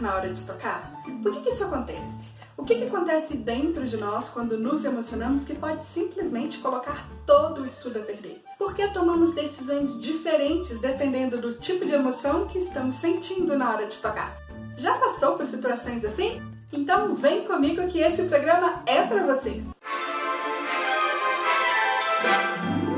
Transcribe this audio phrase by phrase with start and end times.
[0.00, 1.02] na hora de tocar?
[1.22, 2.38] Por que, que isso acontece?
[2.56, 7.62] O que, que acontece dentro de nós quando nos emocionamos que pode simplesmente colocar todo
[7.62, 8.42] o estudo a perder?
[8.58, 13.86] Por que tomamos decisões diferentes dependendo do tipo de emoção que estamos sentindo na hora
[13.86, 14.36] de tocar?
[14.76, 16.42] Já passou por situações assim?
[16.72, 19.62] Então vem comigo que esse programa é para você!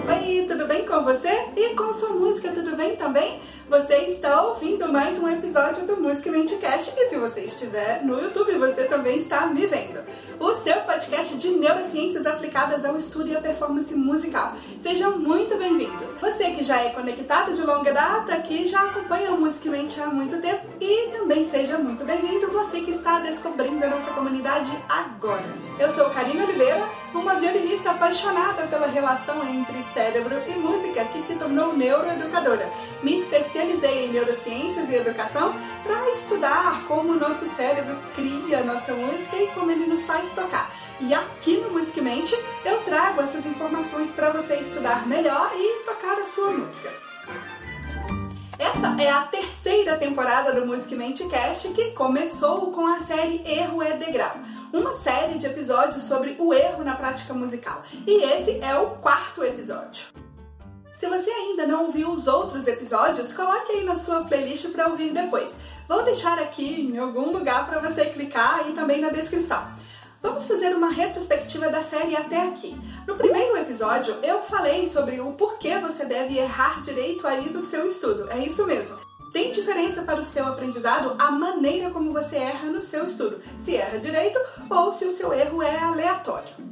[0.09, 1.51] Oi, tudo bem com você?
[1.57, 3.41] E com sua música, tudo bem também?
[3.71, 8.59] Você está ouvindo mais um episódio do Música Mentecast e se você estiver no YouTube,
[8.59, 10.01] você também está me vendo.
[10.41, 14.55] O seu podcast de neurociências aplicadas ao estudo e à performance musical.
[14.83, 16.11] Sejam muito bem-vindos.
[16.21, 20.43] Você que já é conectado de longa data, que já acompanha o Musicamente há muito
[20.43, 25.45] tempo e também seja muito bem-vindo você que está descobrindo a nossa comunidade agora.
[25.79, 31.37] Eu sou Karina Oliveira, uma violinista apaixonada pela relação entre cérebro e música que se
[31.37, 32.69] tornou neuroeducadora.
[33.03, 39.37] Me especializei em neurociências e educação para estudar como o nosso cérebro cria nossa música
[39.37, 40.71] e como ele nos faz tocar.
[41.01, 46.27] E aqui no Musicmente eu trago essas informações para você estudar melhor e tocar a
[46.27, 46.91] sua música.
[48.59, 53.97] Essa é a terceira temporada do Musicmente Cast que começou com a série Erro é
[53.97, 54.37] Degrau,
[54.73, 57.83] uma série de episódios sobre o erro na prática musical.
[58.07, 60.30] E esse é o quarto episódio.
[61.01, 65.15] Se você ainda não ouviu os outros episódios, coloque aí na sua playlist para ouvir
[65.15, 65.49] depois.
[65.89, 69.67] Vou deixar aqui em algum lugar para você clicar e também na descrição.
[70.23, 72.77] Vamos fazer uma retrospectiva da série até aqui.
[73.07, 77.87] No primeiro episódio, eu falei sobre o porquê você deve errar direito aí no seu
[77.87, 78.31] estudo.
[78.31, 78.99] É isso mesmo.
[79.33, 83.75] Tem diferença para o seu aprendizado a maneira como você erra no seu estudo, se
[83.75, 86.70] erra direito ou se o seu erro é aleatório.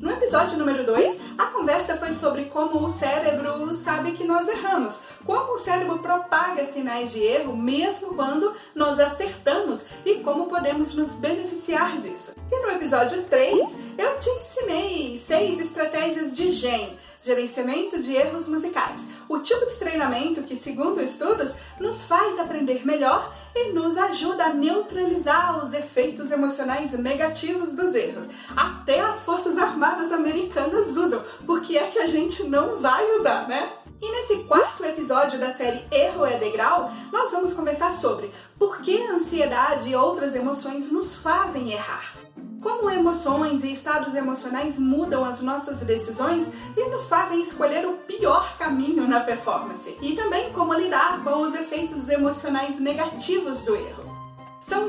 [0.00, 4.98] No episódio número 2, a conversa foi sobre como o cérebro sabe que nós erramos,
[5.26, 11.16] como o cérebro propaga sinais de erro mesmo quando nós acertamos e como podemos nos
[11.16, 12.32] beneficiar disso.
[12.50, 13.58] E no episódio 3,
[13.98, 19.00] eu te ensinei seis estratégias de GEM gerenciamento de erros musicais.
[19.28, 24.52] O tipo de treinamento que, segundo estudos, nos faz aprender melhor e nos ajuda a
[24.54, 28.26] neutralizar os efeitos emocionais negativos dos erros.
[28.56, 33.70] Até as Forças Armadas Americanas usam, porque é que a gente não vai usar, né?
[34.00, 39.02] E nesse quarto episódio da série Erro é Degrau, nós vamos conversar sobre por que
[39.02, 42.14] a ansiedade e outras emoções nos fazem errar
[42.60, 46.46] como emoções e estados emocionais mudam as nossas decisões
[46.76, 51.54] e nos fazem escolher o pior caminho na performance, e também como lidar com os
[51.54, 54.04] efeitos emocionais negativos do erro.
[54.68, 54.79] São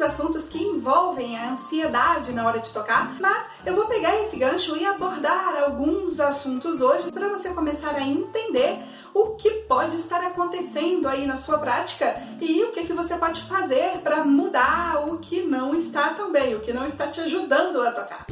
[0.00, 4.76] assuntos que envolvem a ansiedade na hora de tocar, mas eu vou pegar esse gancho
[4.76, 8.78] e abordar alguns assuntos hoje para você começar a entender
[9.12, 13.42] o que pode estar acontecendo aí na sua prática e o que, que você pode
[13.42, 17.82] fazer para mudar o que não está tão bem, o que não está te ajudando
[17.82, 18.26] a tocar.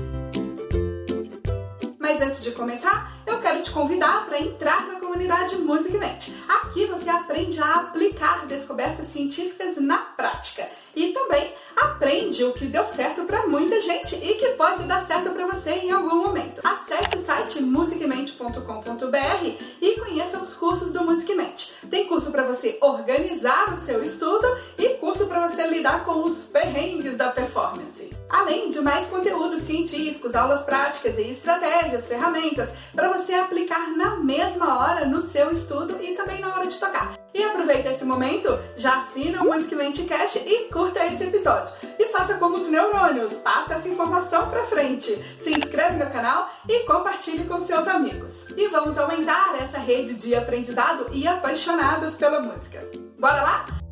[1.98, 6.32] Mas antes de começar, eu quero te convidar para entrar na comunidade Musicmente.
[6.48, 12.86] Aqui você aprende a aplicar descobertas científicas na prática e também aprende o que deu
[12.86, 16.60] certo para muita gente e que pode dar certo para você em algum momento.
[16.62, 21.72] Acesse o site musicmente.com.br e conheça os cursos do Musicmente.
[21.90, 24.46] Tem curso para você organizar o seu estudo
[24.78, 30.34] e curso para você lidar com os perrengues da performance além de mais conteúdos científicos,
[30.34, 36.14] aulas práticas e estratégias, ferramentas para você aplicar na mesma hora no seu estudo e
[36.14, 37.18] também na hora de tocar.
[37.32, 41.72] E aproveita esse momento, já assina o Musicamente Cash e curta esse episódio.
[41.98, 45.14] E faça como os neurônios, passe essa informação para frente.
[45.42, 48.32] Se inscreve no canal e compartilhe com seus amigos.
[48.56, 52.88] E vamos aumentar essa rede de aprendizado e apaixonados pela música.
[53.18, 53.87] Bora lá?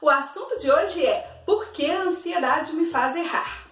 [0.00, 3.66] O assunto de hoje é Por que a ansiedade me faz errar?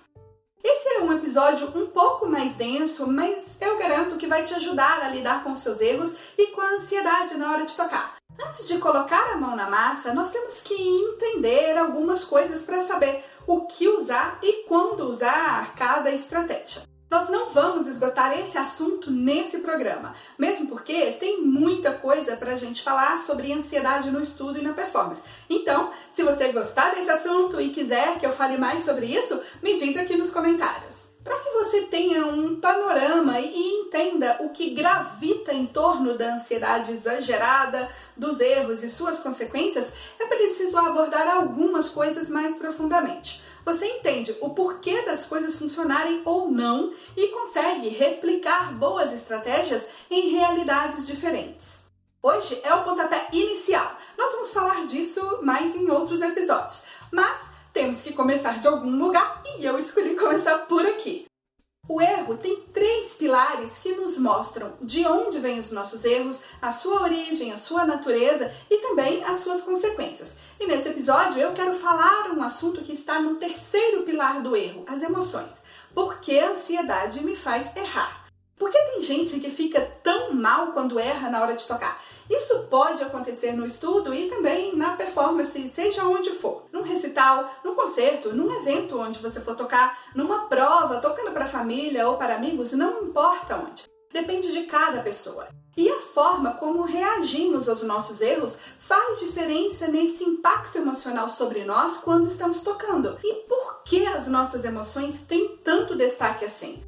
[0.63, 5.03] Esse é um episódio um pouco mais denso, mas eu garanto que vai te ajudar
[5.03, 8.17] a lidar com seus erros e com a ansiedade na hora de tocar.
[8.45, 13.25] Antes de colocar a mão na massa, nós temos que entender algumas coisas para saber
[13.47, 16.83] o que usar e quando usar cada estratégia.
[17.09, 22.57] Nós não vamos esgotar esse assunto nesse programa, mesmo porque tem muita coisa para a
[22.57, 25.23] gente falar sobre ansiedade no estudo e na performance.
[25.49, 29.79] Então, se você gostar desse assunto e quiser que eu fale mais sobre isso, me
[29.79, 31.07] diz aqui nos comentários.
[31.23, 36.91] Para que você tenha um panorama e entenda o que gravita em torno da ansiedade
[36.93, 39.87] exagerada, dos erros e suas consequências,
[40.19, 46.49] é preciso abordar algumas coisas mais profundamente você entende o porquê das coisas funcionarem ou
[46.49, 51.81] não e consegue replicar boas estratégias em realidades diferentes.
[52.23, 53.99] Hoje é o pontapé inicial.
[54.17, 57.41] Nós vamos falar disso mais em outros episódios, mas
[57.73, 61.27] temos que começar de algum lugar e eu escolhi começar por aqui.
[61.89, 66.73] O erro tem três pilares que nos mostram de onde vêm os nossos erros, a
[66.73, 70.31] sua origem, a sua natureza e também as suas consequências.
[70.59, 74.85] E nesse episódio eu quero falar um assunto que está no terceiro pilar do erro,
[74.89, 75.53] as emoções.
[75.95, 78.25] Por que a ansiedade me faz errar?
[78.59, 82.03] Por que tem gente que fica tão mal quando erra na hora de tocar?
[82.29, 86.65] Isso pode acontecer no estudo e também na performance, seja onde for.
[86.73, 92.09] Num recital, num concerto, num evento onde você for tocar, numa prova, tocando para família
[92.09, 93.85] ou para amigos, não importa onde.
[94.17, 95.47] Depende de cada pessoa.
[95.77, 101.99] E a forma como reagimos aos nossos erros faz diferença nesse impacto emocional sobre nós
[101.99, 103.19] quando estamos tocando.
[103.23, 106.83] E por que as nossas emoções têm tanto destaque assim?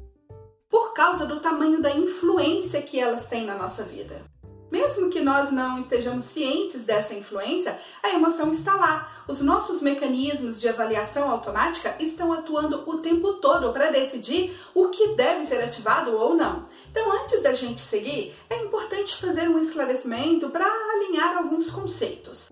[0.69, 4.21] por causa do tamanho da influência que elas têm na nossa vida.
[4.71, 9.23] Mesmo que nós não estejamos cientes dessa influência, a emoção está lá.
[9.27, 15.15] Os nossos mecanismos de avaliação automática estão atuando o tempo todo para decidir o que
[15.15, 16.65] deve ser ativado ou não.
[16.91, 22.49] Então, antes da gente seguir, é importante fazer um esclarecimento para alinhar alguns conceitos.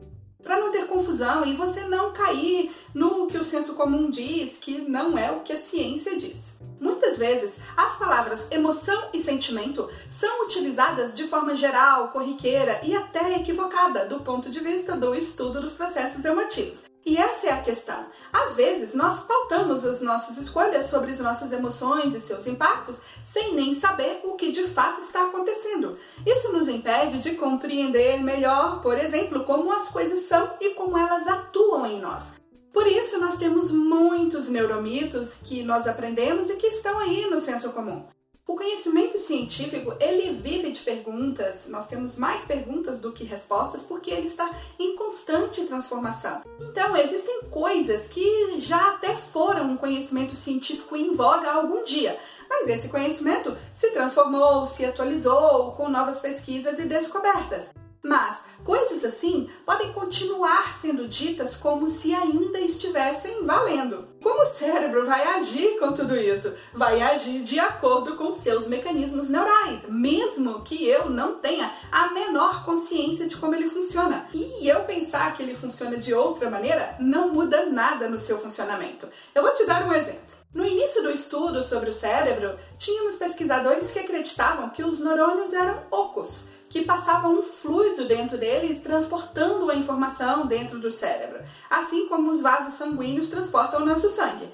[0.48, 4.80] Para não ter confusão e você não cair no que o senso comum diz, que
[4.80, 6.38] não é o que a ciência diz.
[6.80, 13.36] Muitas vezes, as palavras emoção e sentimento são utilizadas de forma geral, corriqueira e até
[13.36, 16.87] equivocada do ponto de vista do estudo dos processos emotivos.
[17.08, 18.06] E essa é a questão.
[18.34, 23.56] Às vezes, nós pautamos as nossas escolhas sobre as nossas emoções e seus impactos sem
[23.56, 25.98] nem saber o que de fato está acontecendo.
[26.26, 31.26] Isso nos impede de compreender melhor, por exemplo, como as coisas são e como elas
[31.30, 32.26] atuam em nós.
[32.74, 37.72] Por isso, nós temos muitos neuromitos que nós aprendemos e que estão aí no senso
[37.72, 38.04] comum.
[38.48, 41.68] O conhecimento científico, ele vive de perguntas.
[41.68, 44.50] Nós temos mais perguntas do que respostas porque ele está
[44.80, 46.42] em constante transformação.
[46.62, 52.18] Então, existem coisas que já até foram um conhecimento científico em voga algum dia,
[52.50, 57.66] mas esse conhecimento se transformou, se atualizou com novas pesquisas e descobertas.
[58.02, 64.07] Mas coisas assim podem continuar sendo ditas como se ainda estivessem valendo.
[64.22, 66.54] Como o cérebro vai agir com tudo isso?
[66.74, 72.66] Vai agir de acordo com seus mecanismos neurais, mesmo que eu não tenha a menor
[72.66, 74.28] consciência de como ele funciona.
[74.34, 79.08] E eu pensar que ele funciona de outra maneira não muda nada no seu funcionamento.
[79.36, 80.28] Eu vou te dar um exemplo.
[80.54, 85.84] No início do estudo sobre o cérebro, tínhamos pesquisadores que acreditavam que os neurônios eram
[85.92, 92.32] ocos que passavam um fluido dentro deles, transportando a informação dentro do cérebro, assim como
[92.32, 94.50] os vasos sanguíneos transportam o nosso sangue.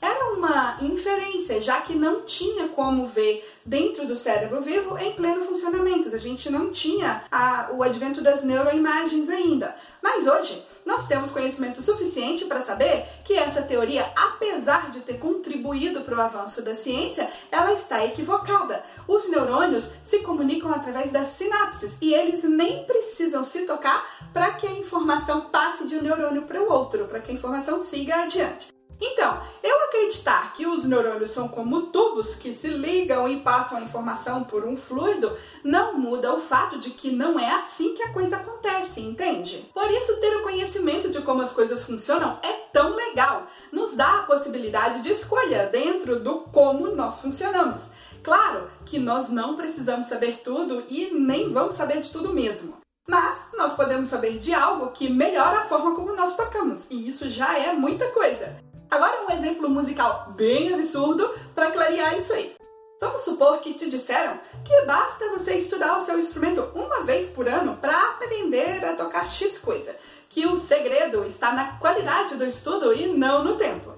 [0.00, 5.44] Era uma inferência, já que não tinha como ver dentro do cérebro vivo em pleno
[5.44, 6.14] funcionamento.
[6.14, 9.74] A gente não tinha a, o advento das neuroimagens ainda.
[10.00, 16.00] Mas hoje nós temos conhecimento suficiente para saber que essa teoria, apesar de ter contribuído
[16.00, 18.82] para o avanço da ciência, ela está equivocada.
[19.06, 24.66] Os neurônios se comunicam através das sinapses e eles nem precisam se tocar para que
[24.66, 28.77] a informação passe de um neurônio para o outro, para que a informação siga adiante.
[29.00, 33.82] Então, eu acreditar que os neurônios são como tubos que se ligam e passam a
[33.82, 38.12] informação por um fluido não muda o fato de que não é assim que a
[38.12, 39.70] coisa acontece, entende?
[39.72, 43.46] Por isso, ter o conhecimento de como as coisas funcionam é tão legal.
[43.72, 47.82] Nos dá a possibilidade de escolha dentro do como nós funcionamos.
[48.22, 52.78] Claro que nós não precisamos saber tudo e nem vamos saber de tudo mesmo.
[53.08, 57.30] Mas nós podemos saber de algo que melhora a forma como nós tocamos, e isso
[57.30, 58.67] já é muita coisa.
[58.90, 62.56] Agora um exemplo musical bem absurdo para clarear isso aí.
[63.00, 67.46] Vamos supor que te disseram que basta você estudar o seu instrumento uma vez por
[67.46, 69.94] ano para aprender a tocar X coisa,
[70.30, 73.97] que o segredo está na qualidade do estudo e não no tempo.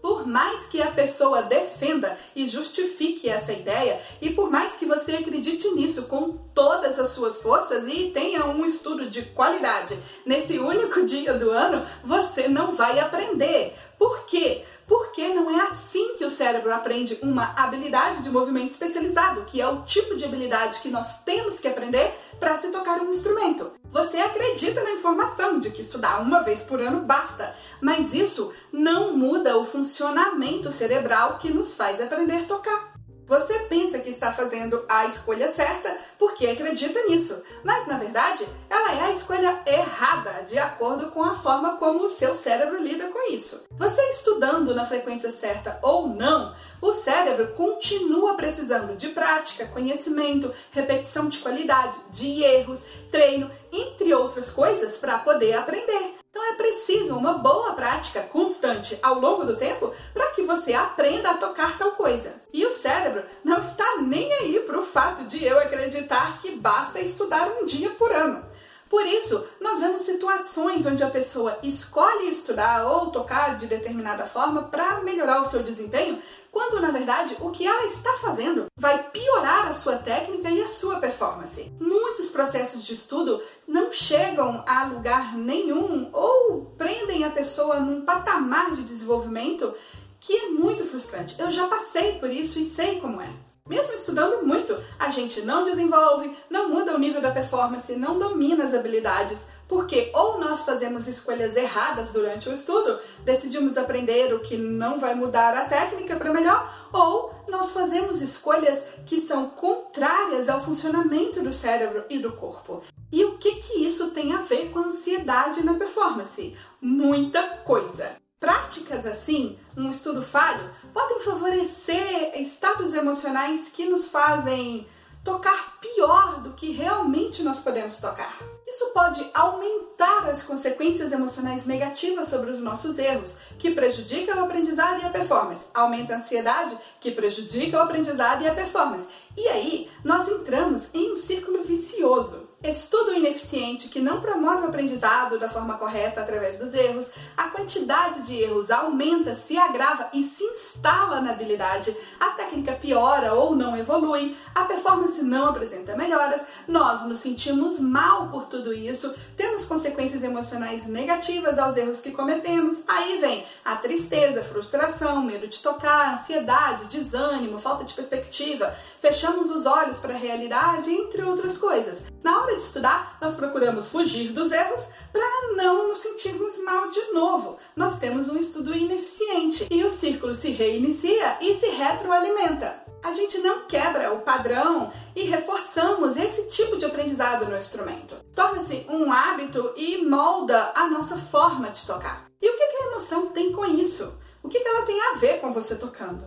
[0.00, 5.16] Por mais que a pessoa defenda e justifique essa ideia, e por mais que você
[5.16, 11.04] acredite nisso com todas as suas forças e tenha um estudo de qualidade nesse único
[11.06, 13.74] dia do ano, você não vai aprender.
[13.98, 14.64] Por quê?
[14.88, 19.68] Porque não é assim que o cérebro aprende uma habilidade de movimento especializado, que é
[19.68, 23.70] o tipo de habilidade que nós temos que aprender para se tocar um instrumento.
[23.92, 29.14] Você acredita na informação de que estudar uma vez por ano basta, mas isso não
[29.14, 32.87] muda o funcionamento cerebral que nos faz aprender a tocar.
[33.28, 38.94] Você pensa que está fazendo a escolha certa porque acredita nisso, mas na verdade ela
[38.94, 43.30] é a escolha errada, de acordo com a forma como o seu cérebro lida com
[43.30, 43.62] isso.
[43.72, 51.28] Você estudando na frequência certa ou não, o cérebro continua precisando de prática, conhecimento, repetição
[51.28, 56.17] de qualidade, de erros, treino, entre outras coisas, para poder aprender.
[56.30, 61.30] Então é preciso uma boa prática constante ao longo do tempo para que você aprenda
[61.30, 62.34] a tocar tal coisa.
[62.52, 67.00] E o cérebro não está nem aí para o fato de eu acreditar que basta
[67.00, 68.44] estudar um dia por ano.
[68.88, 74.62] Por isso, nós vemos situações onde a pessoa escolhe estudar ou tocar de determinada forma
[74.62, 79.68] para melhorar o seu desempenho, quando na verdade o que ela está fazendo vai piorar
[79.68, 81.70] a sua técnica e a sua performance.
[81.78, 88.74] Muitos processos de estudo não chegam a lugar nenhum ou prendem a pessoa num patamar
[88.74, 89.74] de desenvolvimento
[90.20, 91.36] que é muito frustrante.
[91.38, 93.47] Eu já passei por isso e sei como é.
[93.68, 98.64] Mesmo estudando muito, a gente não desenvolve, não muda o nível da performance, não domina
[98.64, 104.56] as habilidades, porque ou nós fazemos escolhas erradas durante o estudo, decidimos aprender o que
[104.56, 110.64] não vai mudar a técnica para melhor, ou nós fazemos escolhas que são contrárias ao
[110.64, 112.82] funcionamento do cérebro e do corpo.
[113.12, 116.56] E o que, que isso tem a ver com ansiedade na performance?
[116.80, 118.16] Muita coisa.
[118.40, 124.86] Práticas assim, um estudo falho, podem favorecer estados emocionais que nos fazem
[125.24, 128.38] tocar pior do que realmente nós podemos tocar.
[128.66, 135.02] Isso pode aumentar as consequências emocionais negativas sobre os nossos erros, que prejudicam o aprendizado
[135.02, 135.66] e a performance.
[135.74, 139.08] Aumenta a ansiedade, que prejudica o aprendizado e a performance.
[139.36, 142.47] E aí, nós entramos em um círculo vicioso.
[142.60, 148.26] Estudo ineficiente que não promove o aprendizado da forma correta através dos erros, a quantidade
[148.26, 153.76] de erros aumenta, se agrava e se instala na habilidade, a técnica piora ou não
[153.76, 160.24] evolui, a performance não apresenta melhoras, nós nos sentimos mal por tudo isso, temos consequências
[160.24, 166.86] emocionais negativas aos erros que cometemos, aí vem a tristeza, frustração, medo de tocar, ansiedade,
[166.86, 172.02] desânimo, falta de perspectiva, fechamos os olhos para a realidade, entre outras coisas.
[172.22, 174.82] Na hora de estudar, nós procuramos fugir dos erros
[175.12, 177.58] para não nos sentirmos mal de novo.
[177.76, 182.82] Nós temos um estudo ineficiente e o círculo se reinicia e se retroalimenta.
[183.02, 188.16] A gente não quebra o padrão e reforçamos esse tipo de aprendizado no instrumento.
[188.34, 192.26] Torna-se um hábito e molda a nossa forma de tocar.
[192.42, 194.12] E o que a emoção tem com isso?
[194.42, 196.26] O que ela tem a ver com você tocando?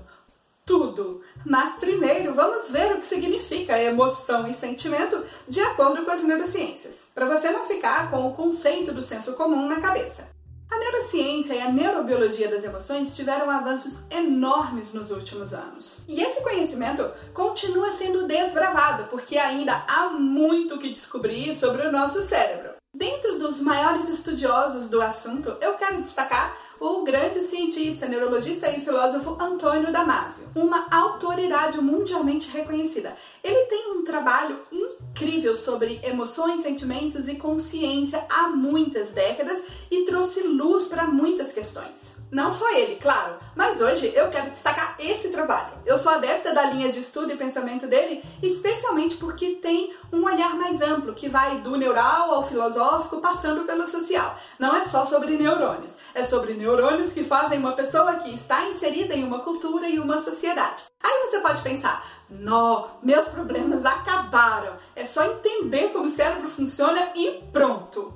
[0.66, 1.22] Tudo.
[1.46, 6.96] Mas primeiro vamos ver o que significa emoção e sentimento de acordo com as neurociências,
[7.14, 10.30] para você não ficar com o conceito do senso comum na cabeça.
[10.72, 16.02] A neurociência e a neurobiologia das emoções tiveram avanços enormes nos últimos anos.
[16.08, 22.26] E esse conhecimento continua sendo desbravado, porque ainda há muito que descobrir sobre o nosso
[22.26, 22.72] cérebro.
[22.96, 29.38] Dentro dos maiores estudiosos do assunto, eu quero destacar o grande cientista, neurologista e filósofo
[29.40, 33.16] Antônio Damasio, uma autoridade mundialmente reconhecida.
[33.44, 40.42] Ele tem um trabalho incrível sobre emoções, sentimentos e consciência há muitas décadas e trouxe
[40.44, 42.22] luz para muitas questões.
[42.32, 45.74] Não só ele, claro, mas hoje eu quero destacar esse trabalho.
[45.86, 50.56] Eu sou adepta da linha de estudo e pensamento dele, especialmente porque tem um olhar
[50.56, 54.38] mais amplo, que vai do neural ao filosófico, passando pelo social.
[54.58, 59.14] Não é só sobre neurônios, é sobre neurônios que fazem uma pessoa que está inserida
[59.14, 60.91] em uma cultura e uma sociedade.
[61.04, 64.74] Aí você pode pensar, não, meus problemas acabaram.
[64.96, 68.14] É só entender como o cérebro funciona e pronto.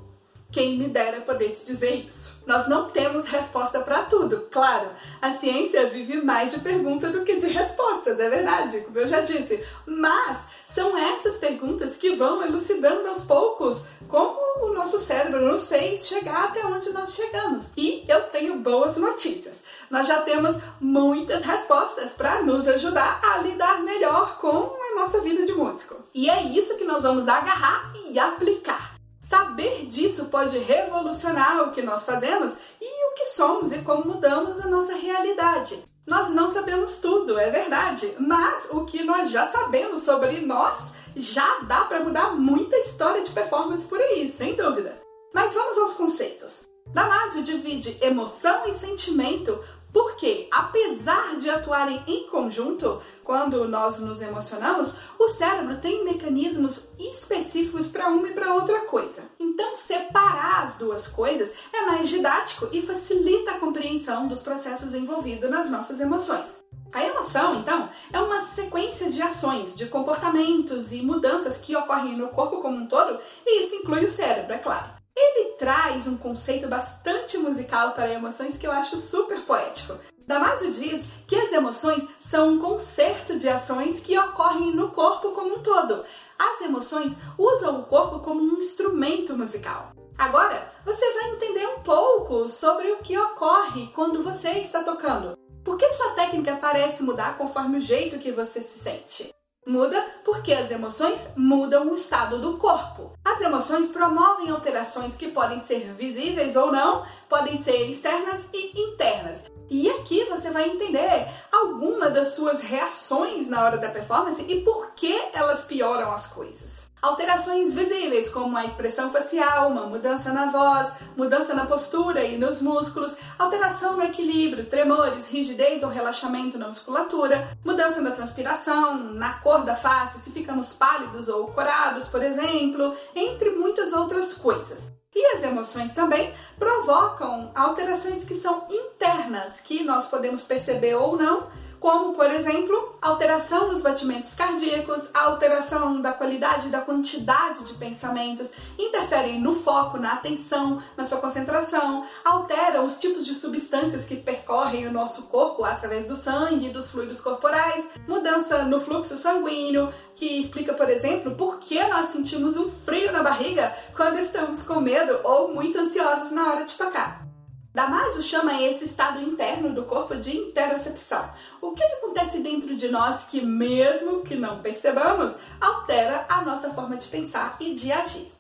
[0.52, 2.42] Quem me dera poder te dizer isso.
[2.48, 4.90] Nós não temos resposta para tudo, claro.
[5.22, 9.20] A ciência vive mais de perguntas do que de respostas, é verdade, como eu já
[9.22, 9.62] disse.
[9.86, 10.38] Mas
[10.74, 16.46] são essas perguntas que vão elucidando aos poucos como o nosso cérebro nos fez chegar
[16.46, 17.68] até onde nós chegamos.
[17.76, 19.56] E eu tenho boas notícias.
[19.90, 25.46] Nós já temos muitas respostas para nos ajudar a lidar melhor com a nossa vida
[25.46, 25.96] de músico.
[26.14, 28.96] E é isso que nós vamos agarrar e aplicar.
[29.30, 34.60] Saber disso pode revolucionar o que nós fazemos e o que somos e como mudamos
[34.60, 35.84] a nossa realidade.
[36.06, 40.78] Nós não sabemos tudo, é verdade, mas o que nós já sabemos sobre nós
[41.16, 45.02] já dá para mudar muita história de performance por aí, sem dúvida.
[45.34, 46.75] Mas vamos aos conceitos.
[46.96, 49.62] Damasio divide emoção e sentimento
[49.92, 57.90] porque, apesar de atuarem em conjunto, quando nós nos emocionamos, o cérebro tem mecanismos específicos
[57.90, 59.24] para uma e para outra coisa.
[59.38, 65.50] Então, separar as duas coisas é mais didático e facilita a compreensão dos processos envolvidos
[65.50, 66.64] nas nossas emoções.
[66.94, 72.30] A emoção, então, é uma sequência de ações, de comportamentos e mudanças que ocorrem no
[72.30, 74.95] corpo como um todo, e isso inclui o cérebro, é claro.
[75.16, 79.98] Ele traz um conceito bastante musical para emoções que eu acho super poético.
[80.28, 85.56] Damaso diz que as emoções são um concerto de ações que ocorrem no corpo como
[85.56, 86.04] um todo.
[86.38, 89.94] As emoções usam o corpo como um instrumento musical.
[90.18, 95.38] Agora, você vai entender um pouco sobre o que ocorre quando você está tocando.
[95.64, 99.34] Por que sua técnica parece mudar conforme o jeito que você se sente?
[99.66, 103.14] Muda porque as emoções mudam o estado do corpo.
[103.26, 109.40] As emoções promovem alterações que podem ser visíveis ou não, podem ser externas e internas.
[109.68, 114.92] E aqui você vai entender alguma das suas reações na hora da performance e por
[114.92, 116.85] que elas pioram as coisas.
[117.06, 122.64] Alterações visíveis, como a expressão facial, uma mudança na voz, mudança na postura e nos
[122.64, 129.64] músculos, alteração no equilíbrio, tremores, rigidez ou relaxamento na musculatura, mudança na transpiração, na cor
[129.64, 134.80] da face, se ficamos pálidos ou corados, por exemplo, entre muitas outras coisas.
[135.14, 141.48] E as emoções também provocam alterações que são internas, que nós podemos perceber ou não
[141.86, 148.50] como, por exemplo, alteração nos batimentos cardíacos, alteração da qualidade e da quantidade de pensamentos,
[148.76, 154.88] interferem no foco, na atenção, na sua concentração, alteram os tipos de substâncias que percorrem
[154.88, 160.74] o nosso corpo através do sangue, dos fluidos corporais, mudança no fluxo sanguíneo, que explica,
[160.74, 165.54] por exemplo, por que nós sentimos um frio na barriga quando estamos com medo ou
[165.54, 167.35] muito ansiosos na hora de tocar.
[167.76, 171.30] Damaso chama esse estado interno do corpo de interocepção.
[171.60, 176.96] O que acontece dentro de nós que, mesmo que não percebamos, altera a nossa forma
[176.96, 178.32] de pensar e de agir.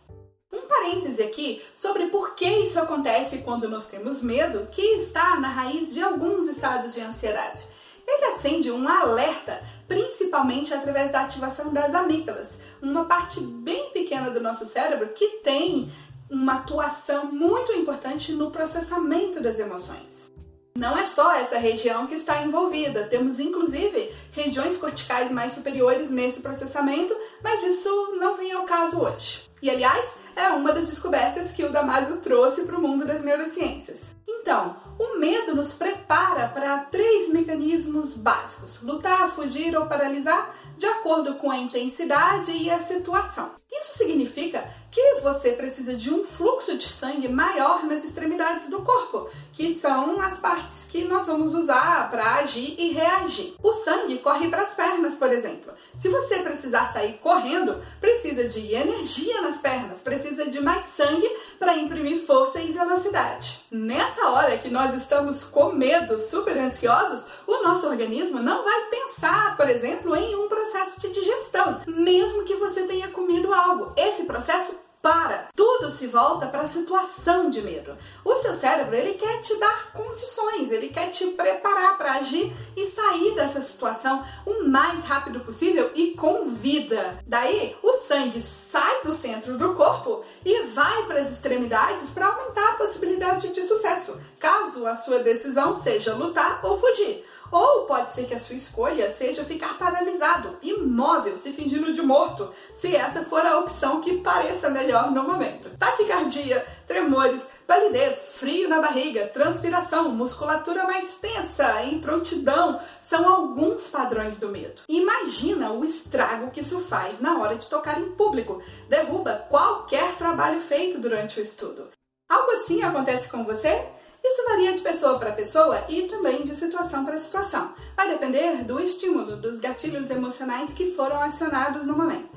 [0.54, 5.50] Um parêntese aqui sobre por que isso acontece quando nós temos medo, que está na
[5.50, 7.62] raiz de alguns estados de ansiedade.
[8.08, 12.48] Ele acende um alerta, principalmente através da ativação das amígdalas,
[12.82, 15.92] uma parte bem pequena do nosso cérebro que tem
[16.36, 20.30] uma atuação muito importante no processamento das emoções.
[20.78, 26.42] Não é só essa região que está envolvida, temos inclusive regiões corticais mais superiores nesse
[26.42, 29.50] processamento, mas isso não vem ao caso hoje.
[29.62, 34.00] E aliás, é uma das descobertas que o Damasio trouxe para o mundo das neurociências.
[34.28, 41.36] Então, o medo nos prepara para três mecanismos básicos: lutar, fugir ou paralisar, de acordo
[41.36, 43.52] com a intensidade e a situação.
[43.72, 49.30] Isso significa que você precisa de um fluxo de sangue maior nas extremidades do corpo,
[49.52, 53.56] que são as partes que nós vamos usar para agir e reagir.
[53.62, 55.74] O sangue corre para as pernas, por exemplo.
[56.00, 61.30] Se você precisar sair correndo, precisa de energia nas pernas, precisa de mais sangue
[61.60, 63.66] para imprimir força e velocidade.
[63.70, 69.58] Nessa hora que nós estamos com medo, super ansiosos, o nosso organismo não vai pensar,
[69.58, 73.92] por exemplo, em um processo de digestão, mesmo que você tenha comido algo.
[73.98, 75.50] Esse processo para.
[75.56, 77.96] Tudo se volta para a situação de medo.
[78.24, 82.88] O seu cérebro, ele quer te dar condições, ele quer te preparar para agir e
[82.88, 87.20] sair dessa situação o mais rápido possível e com vida.
[87.28, 92.70] Daí, o sangue sai do centro do corpo e vai para as extremidades para aumentar
[92.70, 97.24] a possibilidade de sucesso, caso a sua decisão seja lutar ou fugir.
[97.52, 102.52] Ou pode ser que a sua escolha seja ficar paralisado, imóvel, se fingindo de morto,
[102.76, 105.70] se essa for a opção que pareça melhor no momento.
[105.78, 114.50] Taquicardia, tremores, palidez, frio na barriga, transpiração, musculatura mais tensa, improntidão são alguns padrões do
[114.50, 114.82] medo.
[114.88, 118.62] Imagina o estrago que isso faz na hora de tocar em público.
[118.90, 121.90] Derruba qualquer trabalho feito durante o estudo.
[122.28, 123.88] Algo assim acontece com você?
[124.28, 127.76] Isso varia de pessoa para pessoa e também de situação para situação.
[127.96, 132.36] Vai depender do estímulo, dos gatilhos emocionais que foram acionados no momento.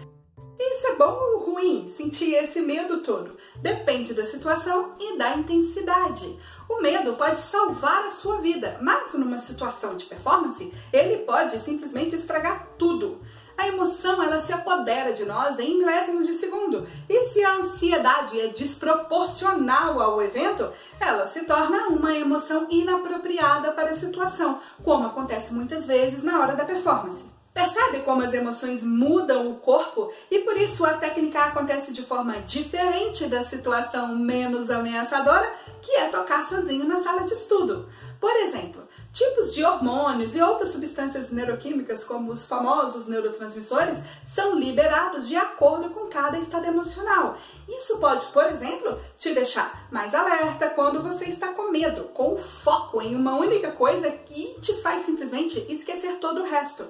[0.61, 1.88] Isso é bom ou ruim?
[1.96, 3.38] Sentir esse medo todo?
[3.57, 6.38] Depende da situação e da intensidade.
[6.68, 12.14] O medo pode salvar a sua vida, mas numa situação de performance, ele pode simplesmente
[12.14, 13.22] estragar tudo
[13.59, 16.87] a emoção ela se apodera de nós em milésimos de segundo.
[17.09, 23.90] E se a ansiedade é desproporcional ao evento, ela se torna uma emoção inapropriada para
[23.90, 27.25] a situação, como acontece muitas vezes na hora da performance.
[27.53, 32.35] Percebe como as emoções mudam o corpo e por isso a técnica acontece de forma
[32.42, 37.88] diferente da situação menos ameaçadora, que é tocar sozinho na sala de estudo.
[38.21, 38.88] Por exemplo,
[39.19, 43.99] Tipos de hormônios e outras substâncias neuroquímicas, como os famosos neurotransmissores,
[44.33, 47.37] são liberados de acordo com cada estado emocional.
[47.69, 53.03] Isso pode, por exemplo, te deixar mais alerta quando você está com medo, com foco
[53.03, 56.87] em uma única coisa que te faz simplesmente esquecer todo o resto.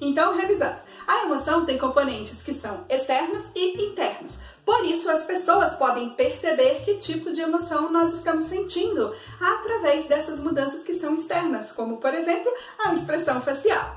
[0.00, 4.38] Então, revisando, a emoção tem componentes que são externos e internos.
[4.64, 10.40] Por isso, as pessoas podem perceber que tipo de emoção nós estamos sentindo através dessas
[10.40, 12.50] mudanças que são externas, como, por exemplo,
[12.82, 13.96] a expressão facial.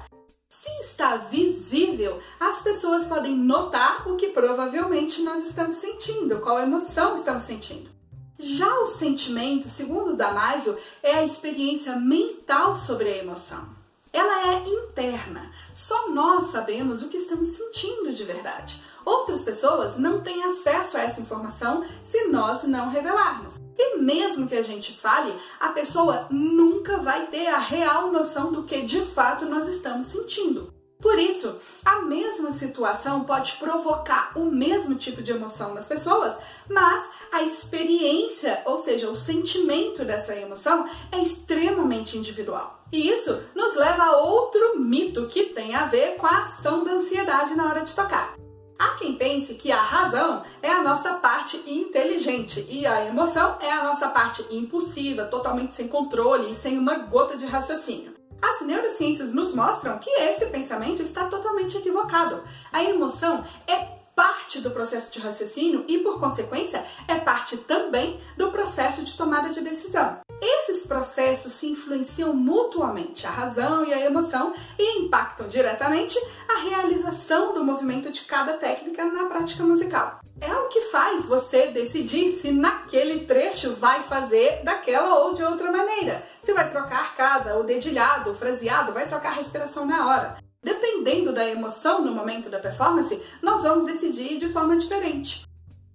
[0.50, 7.16] Se está visível, as pessoas podem notar o que provavelmente nós estamos sentindo, qual emoção
[7.16, 7.90] estamos sentindo.
[8.38, 13.70] Já o sentimento, segundo Damasio, é a experiência mental sobre a emoção.
[14.12, 15.52] Ela é interna.
[15.74, 18.82] Só nós sabemos o que estamos sentindo de verdade.
[19.08, 23.54] Outras pessoas não têm acesso a essa informação se nós não revelarmos.
[23.78, 28.64] E mesmo que a gente fale, a pessoa nunca vai ter a real noção do
[28.64, 30.74] que de fato nós estamos sentindo.
[31.00, 36.36] Por isso, a mesma situação pode provocar o mesmo tipo de emoção nas pessoas,
[36.70, 42.84] mas a experiência, ou seja, o sentimento dessa emoção é extremamente individual.
[42.92, 46.92] E isso nos leva a outro mito que tem a ver com a ação da
[46.92, 48.36] ansiedade na hora de tocar.
[48.80, 53.72] Há quem pense que a razão é a nossa parte inteligente e a emoção é
[53.72, 58.14] a nossa parte impulsiva, totalmente sem controle e sem uma gota de raciocínio.
[58.40, 62.44] As neurociências nos mostram que esse pensamento está totalmente equivocado.
[62.72, 68.52] A emoção é parte do processo de raciocínio e, por consequência, é parte também do
[68.52, 70.18] processo de tomada de decisão.
[70.42, 76.18] Esses processos se influenciam mutuamente, a razão e a emoção, e impactam diretamente
[76.50, 80.20] a realização do movimento de cada técnica na prática musical.
[80.42, 85.72] É o que faz você decidir se naquele trecho vai fazer daquela ou de outra
[85.72, 86.24] maneira.
[86.42, 90.47] Se vai trocar arcada, o dedilhado, o fraseado, vai trocar a respiração na hora.
[90.68, 95.48] Dependendo da emoção no momento da performance, nós vamos decidir de forma diferente.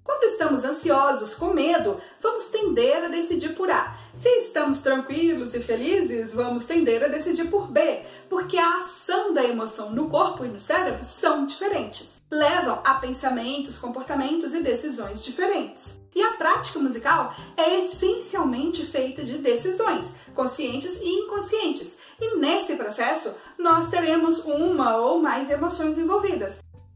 [0.03, 3.99] Quando estamos ansiosos, com medo, vamos tender a decidir por A.
[4.15, 9.45] Se estamos tranquilos e felizes, vamos tender a decidir por B, porque a ação da
[9.45, 12.09] emoção no corpo e no cérebro são diferentes.
[12.31, 16.01] Levam a pensamentos, comportamentos e decisões diferentes.
[16.15, 21.89] E a prática musical é essencialmente feita de decisões, conscientes e inconscientes.
[22.23, 26.55] E nesse processo, nós teremos uma ou mais emoções envolvidas.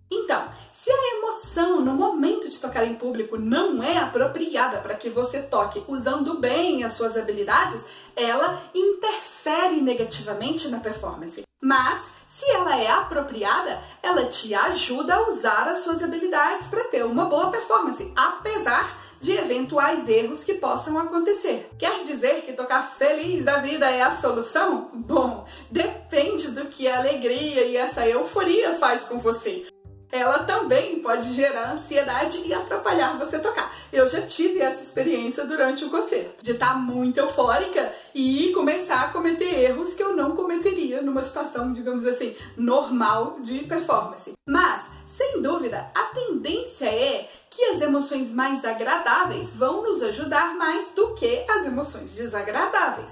[0.08, 5.10] Então, se a emoção no momento de tocar em público não é apropriada para que
[5.10, 7.80] você toque usando bem as suas habilidades,
[8.14, 11.42] ela interfere negativamente na performance.
[11.60, 17.04] Mas se ela é apropriada, ela te ajuda a usar as suas habilidades para ter
[17.04, 21.68] uma boa performance, apesar de eventuais erros que possam acontecer.
[21.76, 24.88] Quer dizer que tocar feliz da vida é a solução?
[24.94, 29.66] Bom, depende do que a alegria e essa euforia faz com você
[30.10, 33.74] ela também pode gerar ansiedade e atrapalhar você tocar.
[33.92, 39.08] Eu já tive essa experiência durante o concerto, de estar muito eufórica e começar a
[39.08, 44.32] cometer erros que eu não cometeria numa situação, digamos assim, normal de performance.
[44.48, 44.84] Mas,
[45.16, 51.14] sem dúvida, a tendência é que as emoções mais agradáveis vão nos ajudar mais do
[51.14, 53.10] que as emoções desagradáveis.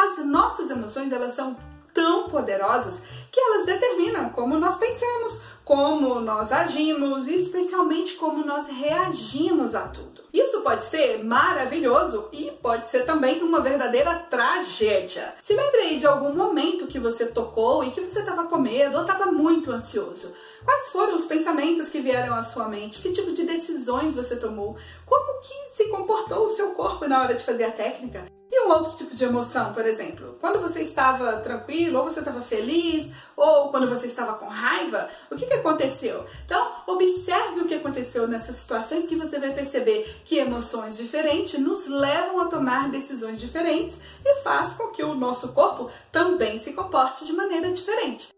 [0.00, 1.56] As nossas emoções, elas são
[1.94, 2.94] tão poderosas
[3.32, 9.88] que elas determinam como nós pensamos, como nós agimos e especialmente como nós reagimos a
[9.88, 10.22] tudo.
[10.32, 15.34] Isso pode ser maravilhoso e pode ser também uma verdadeira tragédia.
[15.40, 18.96] Se lembre aí de algum momento que você tocou e que você estava com medo
[18.96, 20.34] ou estava muito ansioso.
[20.66, 23.00] Quais foram os pensamentos que vieram à sua mente?
[23.00, 24.76] Que tipo de decisões você tomou?
[25.06, 28.26] Como que se comportou o seu corpo na hora de fazer a técnica?
[28.50, 32.42] E um outro tipo de emoção, por exemplo, quando você estava tranquilo, ou você estava
[32.42, 36.26] feliz, ou quando você estava com raiva, o que, que aconteceu?
[36.44, 41.86] Então, observe o que aconteceu nessas situações que você vai perceber que emoções diferentes nos
[41.86, 47.24] levam a tomar decisões diferentes e faz com que o nosso corpo também se comporte
[47.24, 48.34] de maneira diferente.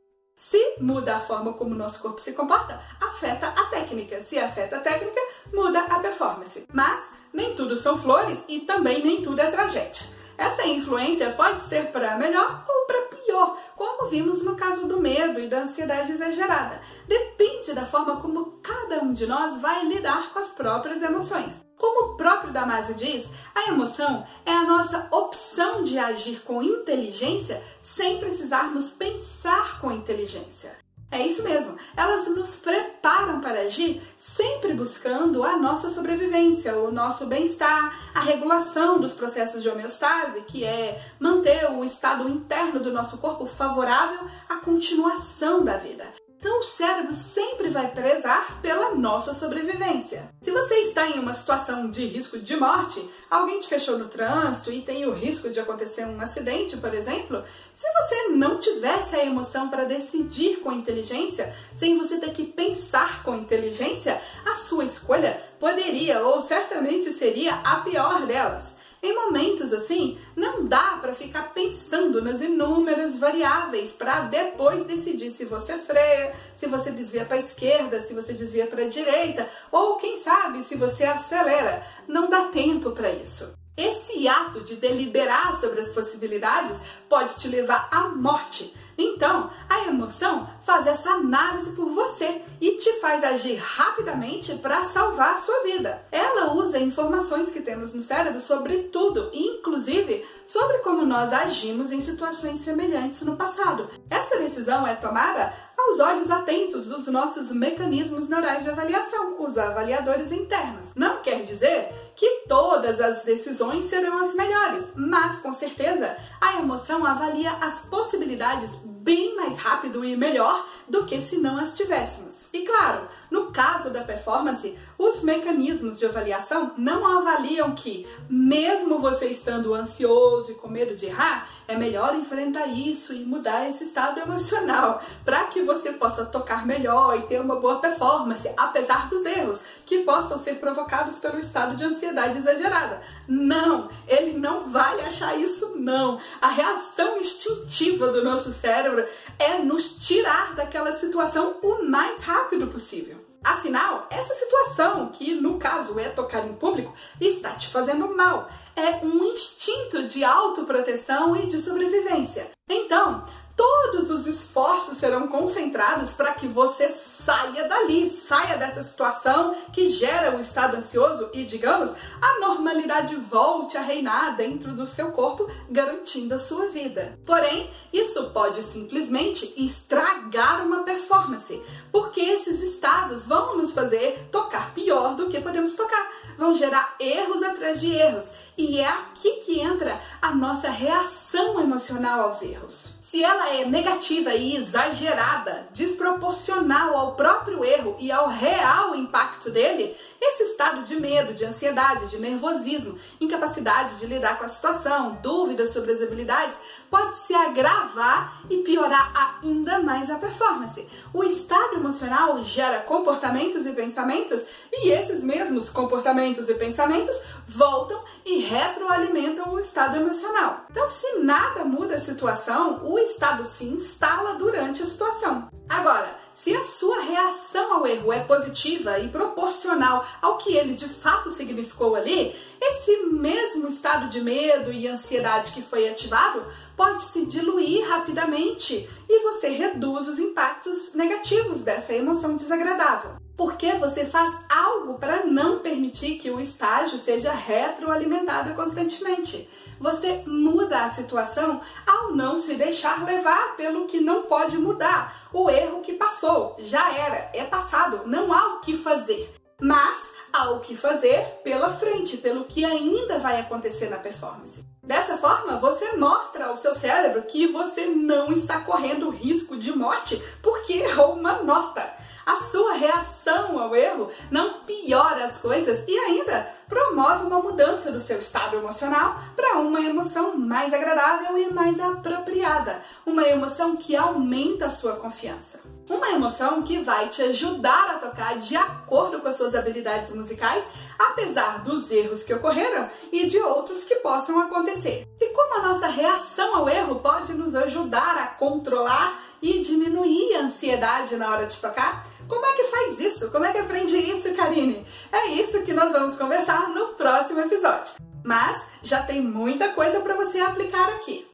[0.51, 4.23] Se muda a forma como o nosso corpo se comporta, afeta a técnica.
[4.23, 5.21] Se afeta a técnica,
[5.53, 6.65] muda a performance.
[6.73, 10.07] Mas nem tudo são flores e também nem tudo é tragédia.
[10.39, 15.39] Essa influência pode ser para melhor ou para pior, como vimos no caso do medo
[15.39, 16.81] e da ansiedade exagerada.
[17.09, 21.55] Depende da forma como cada um de nós vai lidar com as próprias emoções.
[21.75, 27.65] Como o próprio Damasio diz, a emoção é a nossa opção de agir com inteligência
[27.81, 30.77] sem precisarmos pensar com inteligência.
[31.11, 37.25] É isso mesmo, elas nos preparam para agir sempre buscando a nossa sobrevivência, o nosso
[37.25, 43.17] bem-estar, a regulação dos processos de homeostase, que é manter o estado interno do nosso
[43.17, 46.05] corpo favorável à continuação da vida.
[46.39, 50.31] Então o cérebro sempre vai prezar pela nossa sobrevivência.
[50.41, 54.73] Se você está em uma situação de risco de morte, alguém te fechou no trânsito
[54.73, 57.43] e tem o risco de acontecer um acidente, por exemplo,
[57.75, 63.25] se você não tivesse a emoção para decidir com inteligência, sem você ter que pensar
[63.25, 68.78] com inteligência, a sua escolha poderia ou certamente seria a pior delas.
[69.01, 75.45] Em momentos assim, não dá para ficar pensando nas inúmeras variáveis para depois decidir se
[75.45, 79.97] você freia, se você desvia para a esquerda, se você desvia para a direita, ou
[79.97, 81.87] quem sabe se você acelera.
[82.09, 83.57] Não dá tempo para isso.
[83.77, 86.77] Esse ato de deliberar sobre as possibilidades
[87.09, 92.95] pode te levar à morte então, a emoção faz essa análise por você e te
[92.95, 96.03] faz agir rapidamente para salvar a sua vida.
[96.11, 102.01] Ela usa informações que temos no cérebro sobre tudo, inclusive sobre como nós agimos em
[102.01, 103.89] situações semelhantes no passado.
[104.11, 110.33] Essa decisão é tomada aos olhos atentos dos nossos mecanismos neurais de avaliação, os avaliadores
[110.33, 110.89] internos.
[110.95, 117.07] Não quer dizer que todas as decisões serão as melhores, mas com certeza a emoção
[117.07, 118.71] avalia as possibilidades
[119.03, 122.35] bem mais rápido e melhor do que se não as tivéssemos.
[122.53, 129.27] E claro, no caso da performance, os mecanismos de avaliação não avaliam que, mesmo você
[129.27, 134.19] estando ansioso e com medo de errar, é melhor enfrentar isso e mudar esse estado
[134.19, 139.61] emocional para que você possa tocar melhor e ter uma boa performance, apesar dos erros
[139.85, 143.03] que possam ser provocados pelo estado de ansiedade exagerada.
[143.27, 146.19] Não, ele não vai achar isso, não.
[146.41, 149.07] A reação instintiva do nosso cérebro
[149.39, 153.18] é nos tirar daquela situação o mais rápido possível.
[153.43, 158.49] Afinal, essa situação, que no caso é tocar em público, está te fazendo mal.
[158.75, 162.51] É um instinto de autoproteção e de sobrevivência.
[162.69, 163.25] Então,
[163.59, 170.37] todos os esforços serão concentrados para que você saia dali, saia dessa situação que gera
[170.37, 171.91] o estado ansioso e, digamos,
[172.23, 177.19] a normalidade volte a reinar dentro do seu corpo, garantindo a sua vida.
[177.27, 185.17] Porém, isso pode simplesmente estragar uma performance, porque esses estados vão nos fazer tocar pior
[185.17, 188.27] do que podemos tocar, vão gerar erros atrás de erros.
[188.57, 192.98] E é aqui que entra a nossa reação emocional aos erros.
[193.11, 199.97] Se ela é negativa e exagerada, desproporcional ao próprio erro e ao real impacto dele,
[200.21, 205.73] esse estado de medo, de ansiedade, de nervosismo, incapacidade de lidar com a situação, dúvidas
[205.73, 206.57] sobre as habilidades,
[206.91, 210.87] pode se agravar e piorar ainda mais a performance.
[211.13, 218.39] O estado emocional gera comportamentos e pensamentos, e esses mesmos comportamentos e pensamentos voltam e
[218.39, 220.67] retroalimentam o estado emocional.
[220.71, 225.49] Então, se nada muda a situação, o estado se instala durante a situação.
[225.69, 230.89] Agora, se a sua reação ao erro é positiva e proporcional ao que ele de
[230.89, 236.45] fato significou ali, esse mesmo estado de medo e ansiedade que foi ativado
[236.77, 243.17] pode se diluir rapidamente e você reduz os impactos negativos dessa emoção desagradável.
[243.37, 249.49] Porque você faz algo para não permitir que o estágio seja retroalimentado constantemente.
[249.81, 255.29] Você muda a situação ao não se deixar levar pelo que não pode mudar.
[255.33, 259.35] O erro que passou já era, é passado, não há o que fazer.
[259.61, 260.01] Mas
[260.33, 264.65] há o que fazer pela frente, pelo que ainda vai acontecer na performance.
[264.83, 270.23] Dessa forma, você mostra ao seu cérebro que você não está correndo risco de morte
[270.43, 276.58] porque errou uma nota a sua reação ao erro não piora as coisas e ainda
[276.69, 282.83] promove uma mudança do seu estado emocional para uma emoção mais agradável e mais apropriada,
[283.07, 285.61] uma emoção que aumenta a sua confiança.
[285.89, 290.63] Uma emoção que vai te ajudar a tocar de acordo com as suas habilidades musicais,
[290.99, 295.07] apesar dos erros que ocorreram e de outros que possam acontecer.
[295.19, 300.41] E como a nossa reação ao erro pode nos ajudar a controlar e diminuir a
[300.41, 302.07] ansiedade na hora de tocar?
[302.29, 303.31] Como é que faz isso?
[303.31, 304.87] Como é que aprende isso, Karine?
[305.11, 307.95] É isso que nós vamos conversar no próximo episódio.
[308.23, 311.27] Mas já tem muita coisa para você aplicar aqui.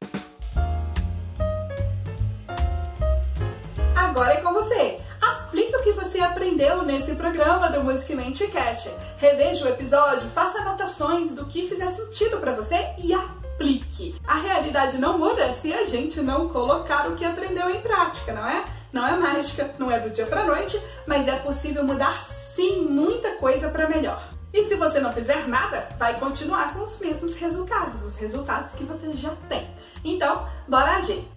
[3.93, 5.01] Agora é com você.
[5.21, 8.89] Aplique o que você aprendeu nesse programa do Music Mente Cash.
[9.17, 14.15] Reveja o episódio, faça anotações do que fizer sentido para você e aplique.
[14.25, 18.47] A realidade não muda se a gente não colocar o que aprendeu em prática, não
[18.47, 18.63] é?
[18.95, 23.31] Não é mágica, não é do dia para noite, mas é possível mudar sim muita
[23.31, 24.25] coisa para melhor.
[24.53, 28.85] E se você não fizer nada, vai continuar com os mesmos resultados, os resultados que
[28.85, 29.69] você já tem.
[30.01, 31.27] Então, bora agir!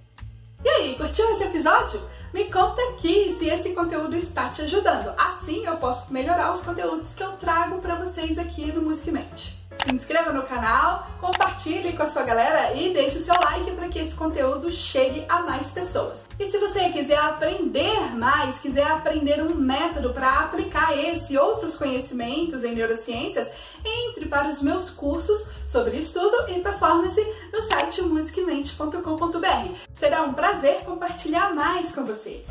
[0.65, 2.01] E aí, curtiu esse episódio?
[2.33, 5.13] Me conta aqui se esse conteúdo está te ajudando.
[5.19, 9.95] Assim eu posso melhorar os conteúdos que eu trago para vocês aqui no Musicmente se
[9.95, 13.99] inscreva no canal, compartilhe com a sua galera e deixe o seu like para que
[13.99, 16.25] esse conteúdo chegue a mais pessoas.
[16.39, 21.77] E se você quiser aprender mais, quiser aprender um método para aplicar esse e outros
[21.77, 23.49] conhecimentos em neurociências,
[23.85, 27.21] entre para os meus cursos sobre estudo e performance
[27.53, 29.75] no site musicmente.com.br.
[29.95, 32.45] Será um prazer compartilhar mais com você.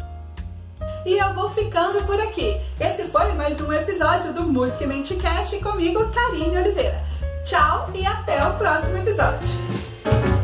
[1.05, 2.59] E eu vou ficando por aqui.
[2.79, 7.16] Esse foi mais um episódio do Música Mente Cast comigo, Karine Oliveira.
[7.47, 10.36] Tchau e até o próximo episódio.